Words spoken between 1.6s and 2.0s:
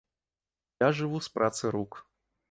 рук.